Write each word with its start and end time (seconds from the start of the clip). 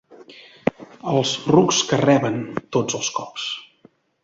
Els 1.11 1.33
rucs 1.51 1.83
que 1.91 2.01
reben 2.05 2.41
tots 2.79 3.01
els 3.03 3.13
cops. 3.21 3.49